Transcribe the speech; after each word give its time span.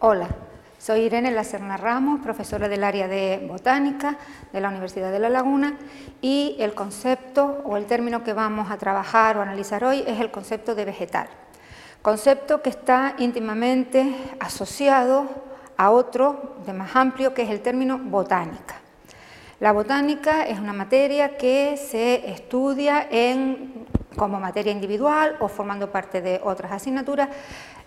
Hola, 0.00 0.28
soy 0.78 1.00
Irene 1.00 1.32
Lacerna 1.32 1.76
Ramos, 1.76 2.20
profesora 2.20 2.68
del 2.68 2.84
área 2.84 3.08
de 3.08 3.44
botánica 3.48 4.16
de 4.52 4.60
la 4.60 4.68
Universidad 4.68 5.10
de 5.10 5.18
La 5.18 5.28
Laguna 5.28 5.76
y 6.20 6.54
el 6.60 6.72
concepto 6.72 7.62
o 7.64 7.76
el 7.76 7.86
término 7.86 8.22
que 8.22 8.32
vamos 8.32 8.70
a 8.70 8.78
trabajar 8.78 9.36
o 9.36 9.42
analizar 9.42 9.82
hoy 9.82 10.04
es 10.06 10.20
el 10.20 10.30
concepto 10.30 10.76
de 10.76 10.84
vegetal. 10.84 11.26
Concepto 12.00 12.62
que 12.62 12.70
está 12.70 13.16
íntimamente 13.18 14.14
asociado 14.38 15.26
a 15.76 15.90
otro 15.90 16.58
de 16.64 16.74
más 16.74 16.94
amplio 16.94 17.34
que 17.34 17.42
es 17.42 17.50
el 17.50 17.60
término 17.60 17.98
botánica. 17.98 18.76
La 19.58 19.72
botánica 19.72 20.46
es 20.46 20.60
una 20.60 20.72
materia 20.72 21.36
que 21.36 21.76
se 21.76 22.30
estudia 22.30 23.04
en, 23.10 23.84
como 24.16 24.38
materia 24.38 24.70
individual 24.70 25.34
o 25.40 25.48
formando 25.48 25.90
parte 25.90 26.20
de 26.20 26.40
otras 26.44 26.70
asignaturas 26.70 27.30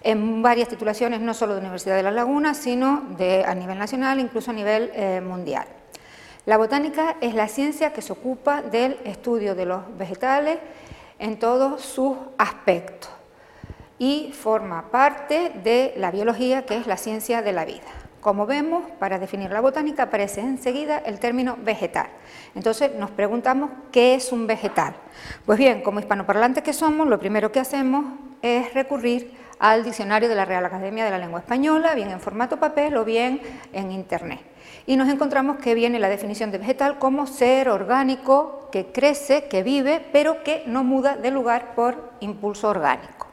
en 0.03 0.41
varias 0.41 0.67
titulaciones, 0.67 1.21
no 1.21 1.33
solo 1.33 1.53
de 1.53 1.59
Universidad 1.59 1.95
de 1.95 2.03
La 2.03 2.11
Laguna, 2.11 2.53
sino 2.53 3.03
a 3.45 3.55
nivel 3.55 3.77
nacional, 3.77 4.19
incluso 4.19 4.51
a 4.51 4.53
nivel 4.53 4.91
eh, 4.93 5.21
mundial. 5.21 5.65
La 6.45 6.57
botánica 6.57 7.17
es 7.21 7.35
la 7.35 7.47
ciencia 7.47 7.93
que 7.93 8.01
se 8.01 8.13
ocupa 8.13 8.63
del 8.63 8.97
estudio 9.03 9.53
de 9.53 9.67
los 9.67 9.81
vegetales 9.97 10.57
en 11.19 11.37
todos 11.37 11.81
sus 11.83 12.17
aspectos 12.39 13.11
y 13.99 14.33
forma 14.33 14.89
parte 14.89 15.51
de 15.63 15.93
la 15.97 16.09
biología, 16.09 16.65
que 16.65 16.77
es 16.77 16.87
la 16.87 16.97
ciencia 16.97 17.43
de 17.43 17.51
la 17.51 17.65
vida. 17.65 17.85
Como 18.21 18.47
vemos, 18.47 18.83
para 18.97 19.19
definir 19.19 19.51
la 19.51 19.61
botánica 19.61 20.03
aparece 20.03 20.41
enseguida 20.41 20.97
el 20.97 21.19
término 21.19 21.57
vegetal. 21.63 22.07
Entonces 22.55 22.95
nos 22.95 23.11
preguntamos, 23.11 23.69
¿qué 23.91 24.15
es 24.15 24.31
un 24.31 24.47
vegetal? 24.47 24.95
Pues 25.45 25.59
bien, 25.59 25.81
como 25.83 25.99
hispanoparlantes 25.99 26.63
que 26.63 26.73
somos, 26.73 27.07
lo 27.07 27.19
primero 27.19 27.51
que 27.51 27.59
hacemos 27.59 28.05
es 28.41 28.73
recurrir 28.73 29.31
al 29.59 29.83
diccionario 29.83 30.27
de 30.27 30.35
la 30.35 30.45
Real 30.45 30.65
Academia 30.65 31.05
de 31.05 31.11
la 31.11 31.19
Lengua 31.19 31.39
Española, 31.39 31.93
bien 31.93 32.09
en 32.09 32.19
formato 32.19 32.57
papel 32.57 32.97
o 32.97 33.05
bien 33.05 33.39
en 33.73 33.91
Internet. 33.91 34.39
Y 34.87 34.95
nos 34.95 35.07
encontramos 35.07 35.57
que 35.57 35.75
viene 35.75 35.99
la 35.99 36.09
definición 36.09 36.49
de 36.51 36.57
vegetal 36.57 36.97
como 36.97 37.27
ser 37.27 37.69
orgánico 37.69 38.69
que 38.71 38.87
crece, 38.87 39.43
que 39.43 39.61
vive, 39.61 40.03
pero 40.11 40.43
que 40.43 40.63
no 40.65 40.83
muda 40.83 41.15
de 41.15 41.29
lugar 41.29 41.75
por 41.75 42.13
impulso 42.21 42.69
orgánico. 42.69 43.27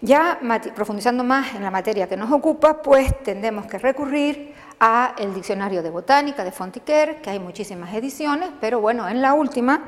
Ya 0.00 0.38
profundizando 0.74 1.24
más 1.24 1.54
en 1.54 1.62
la 1.62 1.70
materia 1.70 2.08
que 2.08 2.16
nos 2.16 2.30
ocupa, 2.30 2.80
pues 2.80 3.22
tendremos 3.22 3.66
que 3.66 3.78
recurrir 3.78 4.54
al 4.78 5.34
diccionario 5.34 5.82
de 5.82 5.90
botánica 5.90 6.44
de 6.44 6.52
Fontiquer, 6.52 7.20
que 7.20 7.30
hay 7.30 7.38
muchísimas 7.38 7.92
ediciones, 7.94 8.50
pero 8.60 8.80
bueno, 8.80 9.08
en 9.08 9.20
la 9.20 9.34
última 9.34 9.82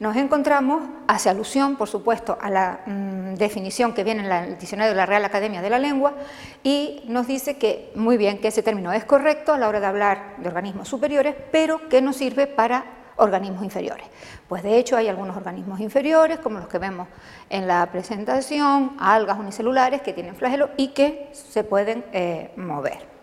nos 0.00 0.16
encontramos, 0.16 0.82
hace 1.06 1.30
alusión, 1.30 1.76
por 1.76 1.88
supuesto, 1.88 2.36
a 2.40 2.50
la 2.50 2.80
mm, 2.86 3.34
definición 3.34 3.92
que 3.92 4.04
viene 4.04 4.26
en 4.26 4.32
el 4.32 4.58
diccionario 4.58 4.90
de 4.92 4.96
la 4.96 5.06
Real 5.06 5.24
Academia 5.24 5.62
de 5.62 5.70
la 5.70 5.78
Lengua 5.78 6.14
y 6.62 7.02
nos 7.06 7.26
dice 7.26 7.56
que, 7.58 7.92
muy 7.94 8.16
bien, 8.16 8.38
que 8.38 8.48
ese 8.48 8.62
término 8.62 8.92
es 8.92 9.04
correcto 9.04 9.52
a 9.52 9.58
la 9.58 9.68
hora 9.68 9.80
de 9.80 9.86
hablar 9.86 10.36
de 10.38 10.48
organismos 10.48 10.88
superiores, 10.88 11.36
pero 11.52 11.88
que 11.88 12.02
no 12.02 12.12
sirve 12.12 12.46
para 12.46 12.84
organismos 13.16 13.62
inferiores. 13.62 14.06
Pues 14.48 14.64
de 14.64 14.78
hecho 14.78 14.96
hay 14.96 15.08
algunos 15.08 15.36
organismos 15.36 15.78
inferiores, 15.78 16.38
como 16.40 16.58
los 16.58 16.68
que 16.68 16.78
vemos 16.78 17.06
en 17.48 17.68
la 17.68 17.86
presentación, 17.92 18.96
algas 18.98 19.38
unicelulares 19.38 20.02
que 20.02 20.12
tienen 20.12 20.34
flagelo 20.34 20.70
y 20.76 20.88
que 20.88 21.30
se 21.32 21.62
pueden 21.62 22.04
eh, 22.12 22.52
mover. 22.56 23.13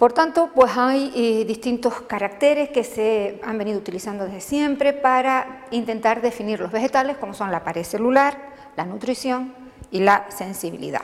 Por 0.00 0.14
tanto, 0.14 0.48
pues 0.54 0.78
hay 0.78 1.12
eh, 1.14 1.44
distintos 1.44 2.00
caracteres 2.00 2.70
que 2.70 2.84
se 2.84 3.38
han 3.44 3.58
venido 3.58 3.78
utilizando 3.78 4.24
desde 4.24 4.40
siempre 4.40 4.94
para 4.94 5.66
intentar 5.72 6.22
definir 6.22 6.58
los 6.58 6.72
vegetales, 6.72 7.18
como 7.18 7.34
son 7.34 7.52
la 7.52 7.64
pared 7.64 7.84
celular, 7.84 8.38
la 8.76 8.86
nutrición 8.86 9.54
y 9.90 10.00
la 10.00 10.24
sensibilidad. 10.30 11.02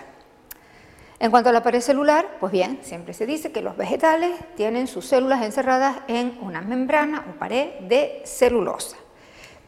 En 1.18 1.30
cuanto 1.30 1.50
a 1.50 1.52
la 1.52 1.62
pared 1.62 1.82
celular, 1.82 2.38
pues 2.40 2.52
bien, 2.52 2.78
siempre 2.80 3.12
se 3.12 3.26
dice 3.26 3.52
que 3.52 3.60
los 3.60 3.76
vegetales 3.76 4.32
tienen 4.56 4.86
sus 4.86 5.04
células 5.04 5.42
encerradas 5.42 5.98
en 6.08 6.38
una 6.40 6.62
membrana 6.62 7.22
o 7.28 7.38
pared 7.38 7.80
de 7.80 8.22
celulosa, 8.24 8.96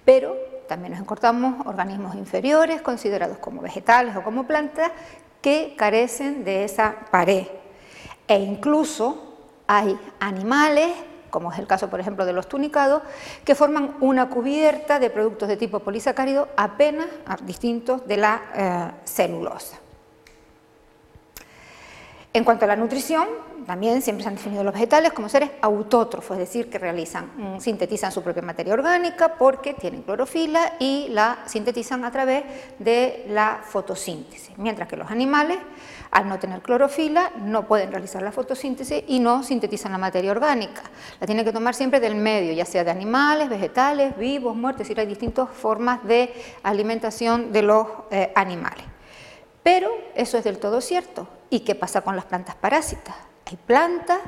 pero 0.07 0.39
también 0.69 0.93
nos 0.93 1.03
encontramos 1.03 1.67
organismos 1.67 2.15
inferiores 2.15 2.81
considerados 2.81 3.37
como 3.37 3.61
vegetales 3.61 4.17
o 4.17 4.23
como 4.23 4.47
plantas 4.47 4.91
que 5.43 5.75
carecen 5.77 6.45
de 6.45 6.65
esa 6.65 6.97
pared 7.11 7.47
e 8.29 8.39
incluso 8.39 9.25
hay 9.67 9.99
animales, 10.21 10.93
como 11.31 11.53
es 11.53 11.59
el 11.59 11.67
caso 11.67 11.89
por 11.91 11.99
ejemplo 11.99 12.25
de 12.25 12.33
los 12.33 12.49
tunicados, 12.49 13.03
que 13.45 13.55
forman 13.55 13.97
una 14.01 14.29
cubierta 14.29 14.99
de 14.99 15.11
productos 15.11 15.49
de 15.49 15.57
tipo 15.57 15.81
polisacárido 15.81 16.49
apenas 16.57 17.09
distintos 17.45 18.07
de 18.07 18.17
la 18.17 18.43
eh, 18.55 18.91
celulosa. 19.05 19.79
En 22.39 22.45
cuanto 22.45 22.67
a 22.67 22.69
la 22.69 22.77
nutrición, 22.77 23.27
también 23.67 24.01
siempre 24.01 24.23
se 24.23 24.29
han 24.29 24.37
definido 24.37 24.63
los 24.63 24.73
vegetales 24.73 25.13
como 25.13 25.29
seres 25.29 25.51
autótrofos, 25.61 26.37
es 26.37 26.47
decir, 26.47 26.71
que 26.71 26.79
realizan, 26.79 27.33
mm, 27.37 27.59
sintetizan 27.59 28.13
su 28.13 28.23
propia 28.23 28.43
materia 28.43 28.75
orgánica 28.75 29.35
porque 29.35 29.75
tienen 29.75 30.03
clorofila 30.03 30.75
y 30.79 31.09
la 31.09 31.39
sintetizan 31.47 32.05
a 32.05 32.13
través 32.13 32.45
de 32.79 33.27
la 33.31 33.59
fotosíntesis, 33.65 34.57
mientras 34.57 34.87
que 34.87 34.97
los 34.97 35.11
animales, 35.11 35.59
al 36.13 36.29
no 36.29 36.39
tener 36.39 36.63
clorofila, 36.63 37.33
no 37.41 37.67
pueden 37.67 37.91
realizar 37.91 38.23
la 38.23 38.31
fotosíntesis 38.31 39.03
y 39.09 39.19
no 39.19 39.43
sintetizan 39.43 39.91
la 39.91 39.99
materia 39.99 40.31
orgánica. 40.31 40.83
La 41.19 41.27
tienen 41.27 41.45
que 41.45 41.51
tomar 41.53 41.75
siempre 41.75 41.99
del 41.99 42.15
medio, 42.15 42.53
ya 42.53 42.65
sea 42.65 42.85
de 42.85 42.93
animales, 42.93 43.49
vegetales, 43.49 44.17
vivos, 44.17 44.55
muertos, 44.55 44.83
es 44.83 44.89
decir, 44.91 45.01
hay 45.01 45.07
distintas 45.07 45.49
formas 45.51 46.05
de 46.05 46.33
alimentación 46.63 47.51
de 47.51 47.63
los 47.63 47.89
eh, 48.13 48.31
animales. 48.37 48.85
Pero 49.65 49.91
eso 50.15 50.39
es 50.39 50.45
del 50.45 50.59
todo 50.59 50.81
cierto. 50.81 51.27
¿Y 51.51 51.61
qué 51.61 51.75
pasa 51.75 52.03
con 52.03 52.17
las 52.17 52.27
plantas 52.27 52.55
parásitas? 52.55 53.15
Hay 53.47 53.57
plantas, 53.57 54.19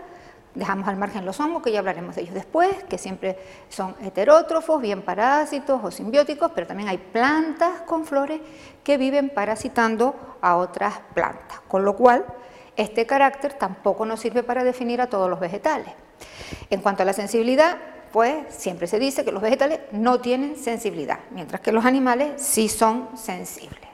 dejamos 0.55 0.89
al 0.89 0.97
margen 0.97 1.27
los 1.27 1.39
hongos, 1.39 1.63
que 1.63 1.71
ya 1.71 1.81
hablaremos 1.81 2.17
de 2.17 2.23
ellos 2.23 2.35
después, 2.35 2.85
que 2.85 2.97
siempre 2.97 3.39
son 3.69 3.95
heterótrofos, 4.03 4.81
bien 4.81 5.03
parásitos 5.03 5.81
o 5.83 5.91
simbióticos, 5.91 6.51
pero 6.55 6.67
también 6.67 6.89
hay 6.89 6.99
plantas 6.99 7.83
con 7.83 8.07
flores 8.07 8.41
que 8.83 8.97
viven 8.97 9.31
parasitando 9.31 10.39
a 10.41 10.57
otras 10.57 11.01
plantas, 11.15 11.61
con 11.69 11.85
lo 11.85 11.95
cual 11.95 12.25
este 12.77 13.05
carácter 13.05 13.53
tampoco 13.55 14.07
nos 14.07 14.21
sirve 14.21 14.43
para 14.43 14.65
definir 14.65 15.01
a 15.03 15.09
todos 15.09 15.29
los 15.29 15.39
vegetales. 15.39 15.93
En 16.71 16.81
cuanto 16.81 17.03
a 17.03 17.07
la 17.07 17.13
sensibilidad, 17.13 17.77
pues 18.13 18.47
siempre 18.49 18.87
se 18.87 18.99
dice 18.99 19.25
que 19.25 19.33
los 19.33 19.43
vegetales 19.43 19.81
no 19.93 20.21
tienen 20.21 20.57
sensibilidad, 20.57 21.21
mientras 21.31 21.61
que 21.61 21.73
los 21.73 21.85
animales 21.85 22.43
sí 22.43 22.69
son 22.69 23.11
sensibles. 23.17 23.89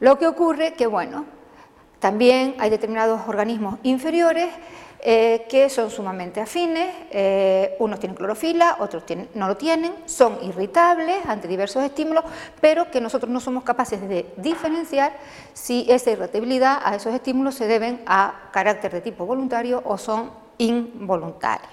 Lo 0.00 0.18
que 0.18 0.26
ocurre 0.26 0.74
que, 0.74 0.86
bueno, 0.86 1.24
también 1.98 2.54
hay 2.58 2.70
determinados 2.70 3.22
organismos 3.26 3.78
inferiores 3.82 4.48
eh, 5.00 5.46
que 5.48 5.70
son 5.70 5.90
sumamente 5.90 6.40
afines, 6.40 6.92
eh, 7.12 7.76
unos 7.78 8.00
tienen 8.00 8.16
clorofila, 8.16 8.78
otros 8.80 9.04
no 9.34 9.46
lo 9.46 9.56
tienen, 9.56 9.94
son 10.06 10.38
irritables 10.42 11.24
ante 11.26 11.46
diversos 11.46 11.84
estímulos, 11.84 12.24
pero 12.60 12.90
que 12.90 13.00
nosotros 13.00 13.30
no 13.30 13.38
somos 13.38 13.62
capaces 13.62 14.00
de 14.08 14.26
diferenciar 14.36 15.12
si 15.52 15.86
esa 15.88 16.10
irritabilidad 16.10 16.80
a 16.82 16.96
esos 16.96 17.14
estímulos 17.14 17.54
se 17.54 17.68
deben 17.68 18.02
a 18.06 18.50
carácter 18.50 18.92
de 18.92 19.00
tipo 19.00 19.24
voluntario 19.24 19.82
o 19.84 19.96
son 19.98 20.32
involuntarios. 20.58 21.70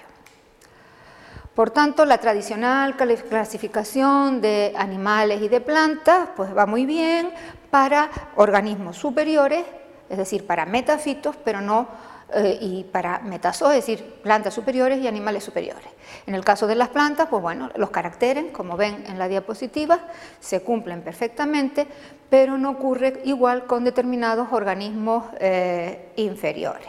Por 1.52 1.70
tanto, 1.70 2.04
la 2.04 2.18
tradicional 2.18 2.96
clasificación 2.96 4.40
de 4.40 4.72
animales 4.76 5.42
y 5.42 5.48
de 5.48 5.60
plantas 5.60 6.28
pues 6.36 6.56
va 6.56 6.66
muy 6.66 6.86
bien 6.86 7.30
para 7.70 8.08
organismos 8.36 8.96
superiores 8.96 9.64
es 10.08 10.18
decir, 10.18 10.46
para 10.46 10.66
metafitos, 10.66 11.36
pero 11.44 11.60
no 11.60 11.88
eh, 12.34 12.58
y 12.60 12.84
para 12.84 13.20
metazoos, 13.20 13.70
es 13.70 13.86
decir, 13.86 14.14
plantas 14.22 14.52
superiores 14.52 15.00
y 15.00 15.06
animales 15.06 15.44
superiores. 15.44 15.86
En 16.26 16.34
el 16.34 16.44
caso 16.44 16.66
de 16.66 16.74
las 16.74 16.88
plantas, 16.88 17.28
pues 17.28 17.40
bueno, 17.40 17.70
los 17.76 17.90
caracteres, 17.90 18.46
como 18.52 18.76
ven 18.76 19.04
en 19.06 19.16
la 19.16 19.28
diapositiva, 19.28 20.00
se 20.40 20.60
cumplen 20.62 21.02
perfectamente, 21.02 21.86
pero 22.28 22.58
no 22.58 22.70
ocurre 22.70 23.20
igual 23.24 23.66
con 23.66 23.84
determinados 23.84 24.48
organismos 24.50 25.24
eh, 25.38 26.12
inferiores. 26.16 26.88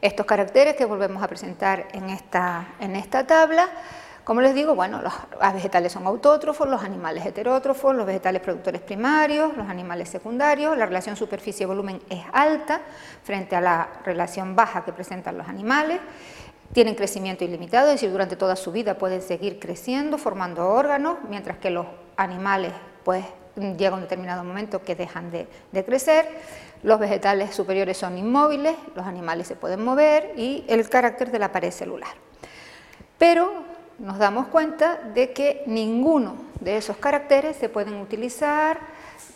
Estos 0.00 0.24
caracteres 0.24 0.74
que 0.74 0.86
volvemos 0.86 1.22
a 1.22 1.28
presentar 1.28 1.88
en 1.92 2.08
esta, 2.08 2.74
en 2.80 2.96
esta 2.96 3.26
tabla 3.26 3.68
como 4.24 4.40
les 4.40 4.54
digo, 4.54 4.74
bueno, 4.74 5.02
los 5.02 5.12
vegetales 5.52 5.92
son 5.92 6.06
autótrofos, 6.06 6.68
los 6.68 6.82
animales 6.84 7.26
heterótrofos, 7.26 7.94
los 7.94 8.06
vegetales 8.06 8.40
productores 8.40 8.80
primarios, 8.80 9.56
los 9.56 9.68
animales 9.68 10.08
secundarios, 10.08 10.76
la 10.76 10.86
relación 10.86 11.16
superficie-volumen 11.16 12.00
es 12.08 12.22
alta 12.32 12.80
frente 13.24 13.56
a 13.56 13.60
la 13.60 13.88
relación 14.04 14.54
baja 14.54 14.84
que 14.84 14.92
presentan 14.92 15.36
los 15.38 15.48
animales, 15.48 15.98
tienen 16.72 16.94
crecimiento 16.94 17.44
ilimitado, 17.44 17.88
es 17.88 17.94
decir, 17.94 18.12
durante 18.12 18.36
toda 18.36 18.54
su 18.54 18.70
vida 18.70 18.96
pueden 18.96 19.22
seguir 19.22 19.58
creciendo, 19.58 20.18
formando 20.18 20.68
órganos, 20.68 21.18
mientras 21.28 21.58
que 21.58 21.70
los 21.70 21.86
animales 22.16 22.72
pues 23.04 23.24
llega 23.56 23.94
un 23.94 24.02
determinado 24.02 24.44
momento 24.44 24.82
que 24.82 24.94
dejan 24.94 25.32
de, 25.32 25.48
de, 25.72 25.84
crecer, 25.84 26.28
los 26.84 26.98
vegetales 27.00 27.54
superiores 27.54 27.96
son 27.98 28.16
inmóviles, 28.16 28.76
los 28.94 29.04
animales 29.04 29.48
se 29.48 29.56
pueden 29.56 29.84
mover 29.84 30.32
y 30.36 30.64
el 30.68 30.88
carácter 30.88 31.32
de 31.32 31.40
la 31.40 31.50
pared 31.50 31.72
celular. 31.72 32.14
Pero 33.18 33.71
nos 33.98 34.18
damos 34.18 34.48
cuenta 34.48 34.96
de 35.14 35.32
que 35.32 35.62
ninguno 35.66 36.36
de 36.60 36.76
esos 36.76 36.96
caracteres 36.96 37.56
se 37.56 37.68
pueden 37.68 37.94
utilizar 37.96 38.78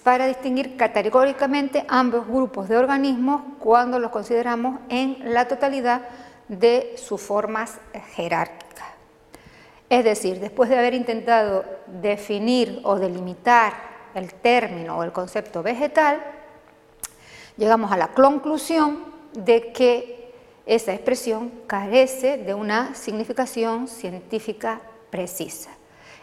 para 0.03 0.26
distinguir 0.26 0.76
categóricamente 0.76 1.85
ambos 1.88 2.26
grupos 2.26 2.69
de 2.69 2.76
organismos 2.76 3.43
cuando 3.58 3.99
los 3.99 4.11
consideramos 4.11 4.81
en 4.88 5.19
la 5.32 5.49
totalidad 5.49 6.03
de 6.49 6.94
sus 6.97 7.20
formas 7.20 7.79
jerárquicas. 8.14 8.87
Es 9.88 10.05
decir, 10.05 10.41
después 10.41 10.69
de 10.69 10.79
haber 10.79 10.94
intentado 10.94 11.64
definir 11.87 12.81
o 12.85 12.97
delimitar 12.97 13.75
el 14.14 14.35
término 14.35 14.99
o 14.99 15.03
el 15.03 15.12
concepto 15.12 15.62
vegetal, 15.62 16.20
llegamos 17.56 17.93
a 17.93 17.97
la 17.97 18.08
conclusión 18.08 19.05
de 19.32 19.73
que 19.73 20.15
esa 20.66 20.92
expresión 20.92 21.52
carece 21.66 22.38
de 22.38 22.52
una 22.52 22.94
significación 22.94 23.86
científica 23.86 24.80
precisa. 25.10 25.70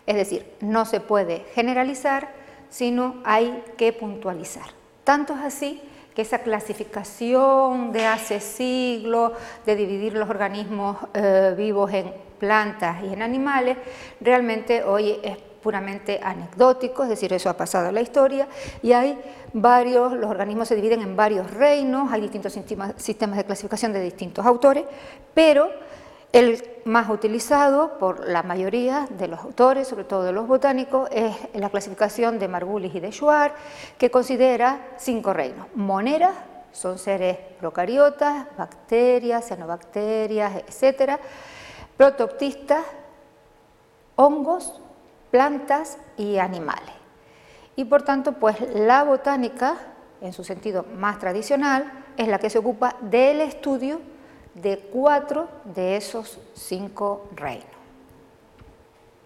Es 0.05 0.15
decir, 0.15 0.45
no 0.59 0.85
se 0.85 0.99
puede 0.99 1.45
generalizar, 1.55 2.29
sino 2.69 3.21
hay 3.23 3.63
que 3.77 3.93
puntualizar. 3.93 4.65
Tanto 5.05 5.33
es 5.33 5.39
así 5.39 5.81
que 6.13 6.21
esa 6.21 6.39
clasificación 6.39 7.91
de 7.91 8.05
hace 8.05 8.39
siglos, 8.39 9.31
de 9.65 9.75
dividir 9.75 10.13
los 10.13 10.29
organismos 10.29 10.97
eh, 11.13 11.53
vivos 11.57 11.91
en 11.93 12.13
plantas 12.37 13.03
y 13.03 13.13
en 13.13 13.21
animales, 13.21 13.77
realmente 14.19 14.83
hoy 14.83 15.19
es 15.23 15.37
puramente 15.63 16.19
anecdótico, 16.21 17.03
es 17.03 17.09
decir, 17.09 17.33
eso 17.33 17.49
ha 17.49 17.57
pasado 17.57 17.87
en 17.87 17.95
la 17.95 18.01
historia, 18.01 18.47
y 18.81 18.91
hay 18.91 19.17
varios, 19.53 20.13
los 20.13 20.29
organismos 20.29 20.67
se 20.67 20.75
dividen 20.75 21.01
en 21.01 21.15
varios 21.15 21.49
reinos, 21.49 22.11
hay 22.11 22.21
distintos 22.21 22.53
sistemas 22.53 23.37
de 23.37 23.45
clasificación 23.45 23.93
de 23.93 24.01
distintos 24.01 24.45
autores, 24.45 24.85
pero 25.33 25.69
el 26.33 26.63
más 26.85 27.09
utilizado 27.09 27.99
por 27.99 28.27
la 28.27 28.41
mayoría 28.41 29.07
de 29.17 29.27
los 29.27 29.39
autores, 29.39 29.87
sobre 29.87 30.03
todo 30.03 30.23
de 30.23 30.31
los 30.31 30.47
botánicos, 30.47 31.07
es 31.11 31.35
la 31.53 31.69
clasificación 31.69 32.39
de 32.39 32.47
Margulis 32.47 32.93
y 32.95 32.99
de 32.99 33.11
Schwartz, 33.11 33.55
que 33.97 34.09
considera 34.09 34.93
cinco 34.97 35.31
reinos. 35.31 35.67
Moneras, 35.75 36.33
son 36.71 36.97
seres 36.97 37.37
procariotas, 37.59 38.47
bacterias, 38.57 39.45
cianobacterias, 39.45 40.63
etc. 40.67 41.19
Protoctistas, 41.95 42.83
hongos, 44.15 44.81
plantas 45.33 45.97
y 46.15 46.37
animales. 46.37 46.93
Y 47.75 47.85
por 47.85 48.03
tanto, 48.03 48.33
pues 48.33 48.55
la 48.75 49.03
botánica, 49.03 49.77
en 50.21 50.31
su 50.31 50.43
sentido 50.43 50.85
más 50.95 51.17
tradicional, 51.17 51.91
es 52.17 52.27
la 52.27 52.37
que 52.37 52.51
se 52.51 52.59
ocupa 52.59 52.97
del 53.01 53.41
estudio 53.41 53.99
de 54.53 54.77
cuatro 54.77 55.47
de 55.63 55.97
esos 55.97 56.39
cinco 56.53 57.29
reinos. 57.35 57.65